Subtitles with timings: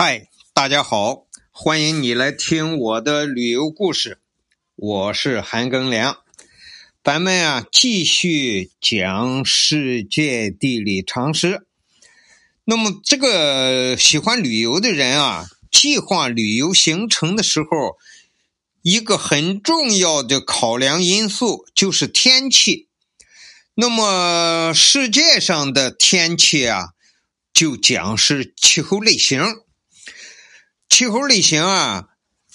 [0.00, 4.20] 嗨，大家好，欢迎你来听我的旅游故事。
[4.76, 6.18] 我是韩庚良，
[7.02, 11.66] 咱们啊继续讲世界地理常识。
[12.64, 17.96] 那么，这个喜欢旅游的人啊，计划旅游行程的时候，
[18.82, 22.86] 一个很重要的考量因素就是天气。
[23.74, 26.90] 那么，世界上的天气啊，
[27.52, 29.42] 就讲是气候类型。
[30.88, 32.08] 气候类型啊，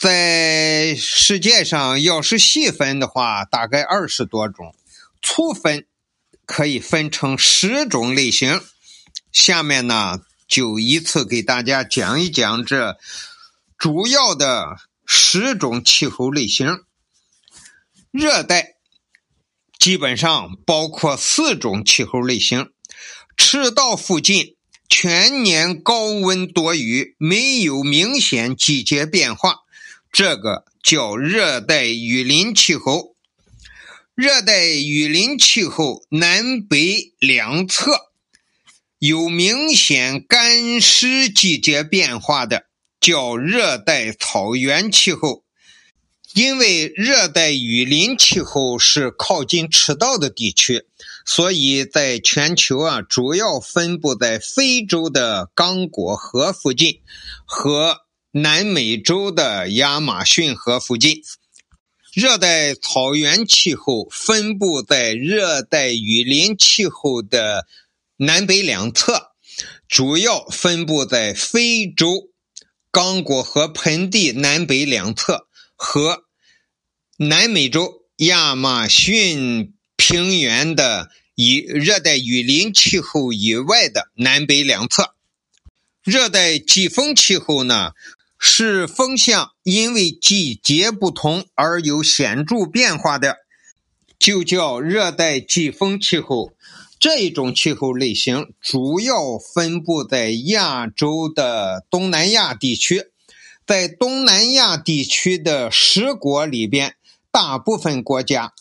[0.00, 4.74] 在世界上要是细分的话，大概二十多种；
[5.22, 5.86] 粗分
[6.44, 8.60] 可以分成十种类型。
[9.30, 12.98] 下面呢，就依次给大家讲一讲这
[13.78, 16.84] 主要的十种气候类型。
[18.10, 18.76] 热带
[19.78, 22.72] 基本上包括四种气候类型，
[23.36, 24.56] 赤道附近。
[24.88, 29.60] 全年高温多雨，没有明显季节变化，
[30.12, 33.14] 这个叫热带雨林气候。
[34.14, 38.12] 热带雨林气候南北两侧
[39.00, 42.66] 有明显干湿季节变化的，
[43.00, 45.42] 叫热带草原气候。
[46.34, 50.84] 因为热带雨林气候是靠近赤道的地区，
[51.24, 57.00] 所以在全球啊，主要分布在非洲的刚果河附近
[57.44, 58.00] 和
[58.32, 61.22] 南美洲的亚马逊河附近。
[62.12, 67.66] 热带草原气候分布在热带雨林气候的
[68.18, 69.32] 南北两侧，
[69.88, 72.30] 主要分布在非洲
[72.92, 76.24] 刚果河盆地南北两侧和。
[77.16, 79.74] 南美洲亚马逊
[80.06, 85.14] 平原的以热带雨林气候以外的南北两侧，
[86.02, 87.92] 热带季风气候呢，
[88.38, 93.38] 是风向因为季节不同而有显著变化的，
[94.18, 96.52] 就叫热带季风气候。
[97.00, 103.06] 这一种气候类型主要分布在亚洲的东南亚地区，
[103.66, 106.94] 在东南亚地区的十国里边。
[107.30, 108.52] 大部分国家，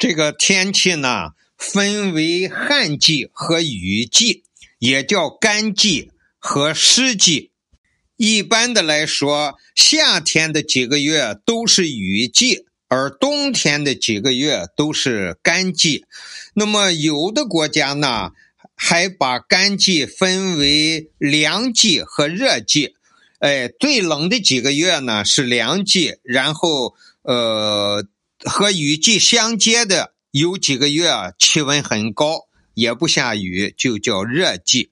[0.00, 4.44] 这个天气呢分为旱季和雨季，
[4.78, 7.50] 也叫干季和湿季。
[8.16, 16.06] 一般的来说，夏天的几个月都是雨季，而冬天的几个月都是干季。
[16.54, 18.30] 那么有的国家呢，
[18.74, 22.94] 还把干季分为凉季和热季。
[23.40, 26.94] 哎，最冷的几个月呢是凉季，然后。
[27.22, 28.02] 呃，
[28.44, 34.90] 和雨季相接的有几个月啊，气温很高，也不下雨，就叫热季。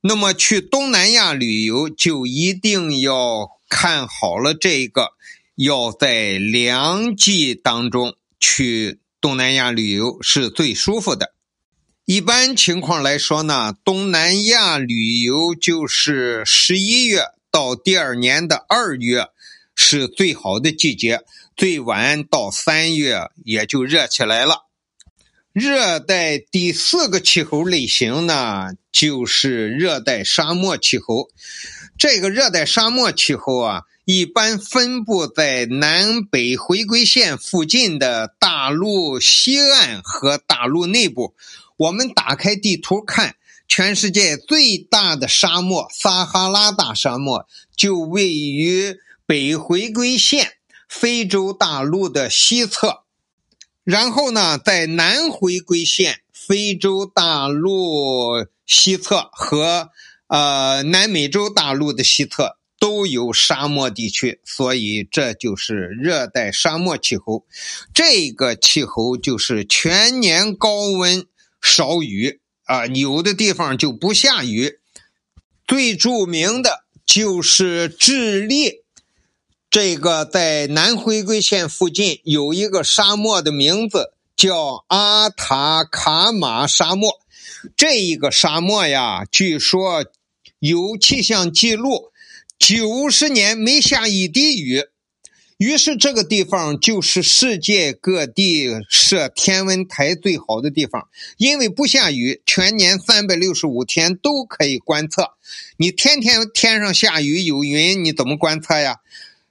[0.00, 5.08] 那么去东南亚旅游，就一定要看好了这个，
[5.56, 11.34] 要在凉季当中去东南亚旅游是最舒服的。
[12.04, 19.26] 一般情况来说呢，东南亚旅游就是十一月到第二年的二月
[19.74, 21.22] 是最好的季节。
[21.58, 24.68] 最晚到三月也就热起来了。
[25.52, 31.30] 热带第四个气候类型呢，就是热带沙漠气候。
[31.98, 41.34] 这个热带沙漠气候啊，一般分布在南北回归线附近的大陆西岸和大陆内部。
[41.76, 43.34] 我们打开地图看，
[43.66, 50.52] 全世界最大的沙漠——撒哈拉大沙漠，就位于北回归线。
[50.88, 53.04] 非洲大陆的西侧，
[53.84, 59.90] 然后呢，在南回归线非洲大陆西侧和
[60.28, 67.44] 呃南美洲大陆的西侧都有沙漠地区，所以这就是热带沙漠气候。
[67.92, 71.26] 这个气候就是全年高温
[71.60, 74.78] 少雨啊，有的地方就不下雨。
[75.66, 78.84] 最著名的就是智利。
[79.70, 87.20] 这个在南回归线附近有一个沙漠的名字叫阿塔卡马沙漠。
[87.76, 90.06] 这一个沙漠呀，据说
[90.58, 92.12] 有气象记录，
[92.58, 94.84] 九十年没下一滴雨。
[95.58, 105.32] 于是这个地方就是世界各地设天文台最好的地方，因为不下雨，全年三百六十五天都可以观测。
[105.76, 108.98] 你天天天上下雨有云，你怎么观测呀？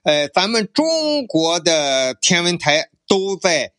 [0.08, 3.74] 呃，咱们中国的天文台都在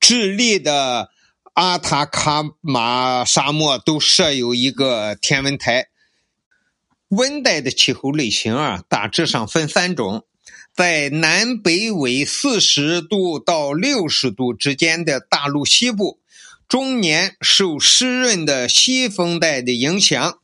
[0.00, 1.10] 智利的
[1.52, 5.88] 阿塔卡马沙漠都设有一个天文台。
[7.08, 10.24] 温带的气候类型啊，大致上分三种。
[10.74, 16.18] 在南北纬四十度到六十度之间的大陆西部，
[16.66, 20.38] 终年受湿润的西风带的影响，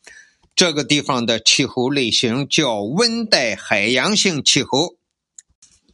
[0.55, 5.00] 这个地方的气候类型叫温带海洋性气候。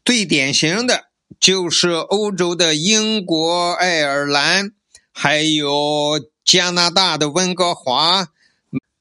[0.06, 1.06] 最典型的
[1.38, 4.73] 就是欧洲的英国、爱尔兰，
[5.12, 8.29] 还有加拿大的温哥华、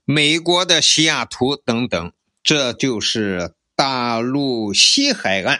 [0.03, 2.11] 美国的西雅图等等，
[2.43, 3.53] 这就是。
[3.77, 5.59] 大陆西海岸，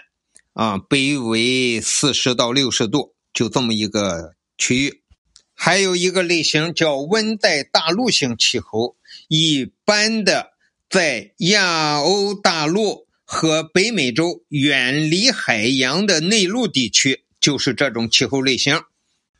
[0.54, 5.02] 啊，北纬四十到六十度，就这么一个区域。
[5.54, 8.96] 还有一个类型叫温带大陆性气候，
[9.28, 10.52] 一般的
[10.90, 13.06] 在亚欧大陆
[13.36, 18.80] 和北美洲远离海洋的内陆地区，就是这种气候类型。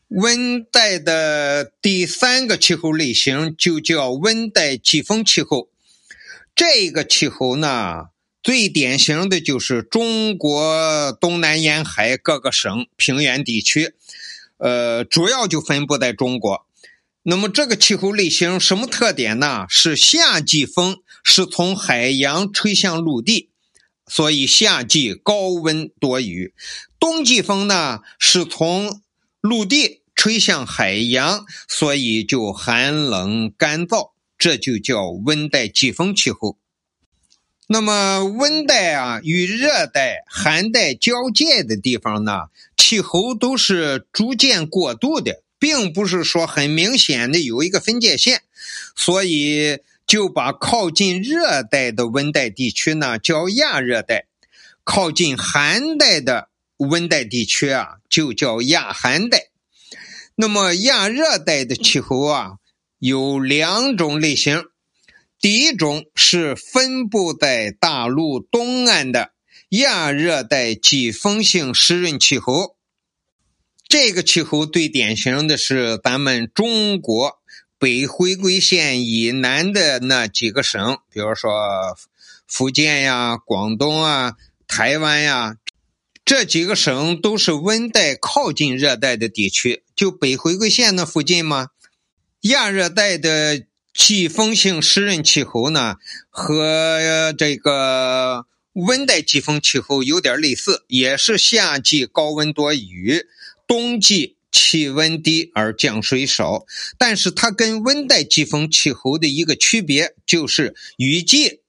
[0.10, 5.70] 温带的第三个气候类型就叫温带季风气候，
[6.54, 8.08] 这个气候呢。
[8.44, 13.96] 最典型的就是中国东南沿海各个省平原地区，
[14.58, 16.68] 呃，主要就分布在中国。
[17.24, 19.66] 那么这个气候类型什么特点呢？
[19.68, 23.50] 是夏季风是从海洋吹向陆地，
[24.08, 26.54] 所以夏季高温多雨；
[27.00, 29.02] 冬季风呢是从
[29.42, 36.58] 陆地吹向海洋，所以就寒冷干燥，这就叫温带季风气候。
[37.68, 48.44] 那么温带啊与热带、寒带交界的地方呢，气候都是逐渐过渡的，并不是说很明显的有一个分界线，
[48.96, 54.28] 所以就把靠近热带的温带地区呢叫亚热带，
[54.84, 59.50] 靠近寒带的温带地区啊就叫亚寒带。
[60.36, 62.54] 那么亚热带的气候啊
[63.00, 64.66] 有两种类型。
[65.40, 69.32] 第一种是分布在大陆东岸的
[69.70, 72.76] 亚热带季风性湿润气候，
[73.88, 77.40] 这个气候最典型的是咱们中国
[77.86, 81.96] 北回归线以南的那几个省，比如说
[82.48, 84.34] 福建呀、广东啊、
[84.68, 85.58] 台湾呀，
[86.26, 91.68] 这几个省都是温带靠近热带的地区，就北回归线那附近吗？
[92.42, 93.66] 亚热带的。
[93.98, 95.96] 季风性湿润气候呢，
[96.30, 103.26] 和这个温带季风气候有点类似，也是夏季高温多雨，
[103.66, 106.66] 冬季气温低而降水少。
[106.98, 111.60] 但是它跟温带季风气候的一个区别就是雨季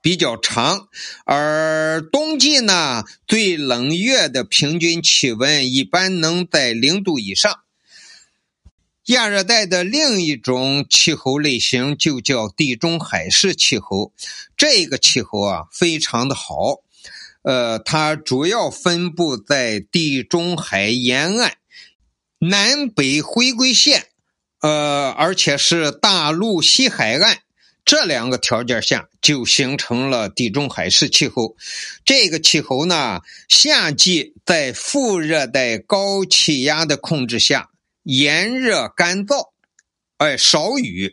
[0.00, 0.88] 比较长，
[1.26, 7.60] 而冬季呢，最冷月的平均气温一般能在零度以上。
[9.06, 14.12] 亚热带的另一种气候类型就叫地中海式气候，
[14.56, 16.82] 这个气候啊非常的好，
[17.42, 21.56] 呃，它主要分布在地中海沿岸、
[22.44, 24.08] 南北回归线，
[24.62, 27.38] 呃，而且是大陆西海岸
[27.84, 31.54] 这两个条件下就形成了地中海式气候。
[32.04, 37.70] 这个气候呢，夏季在副热带高气压的控制下。
[38.02, 39.50] 炎热干燥，
[40.16, 41.10] 哎，少雨；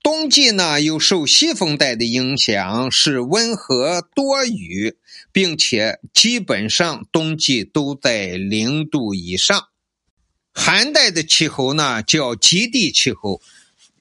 [0.00, 4.96] 冬季呢，又受西风带的影响，是温和多雨，
[5.32, 9.66] 并且基本上冬季都在零度以上。
[10.52, 13.40] 寒带的气候呢，叫极地气候，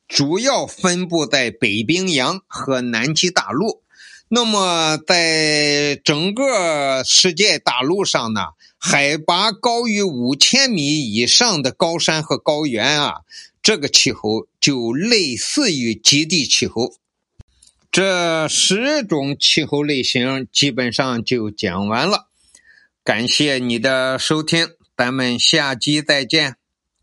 [0.07, 3.81] 主要分布在北冰洋和南极大陆。
[4.27, 8.41] 那么，在整个世界大陆上呢？
[8.83, 13.13] 海拔高于五千米以上的高山和高原啊，
[13.61, 16.95] 这个气候就类似于极地气候。
[17.91, 22.29] 这十种气候类型基本上就讲完了。
[23.03, 24.69] 感谢你的收听，
[25.01, 26.60] 咱们下期再见。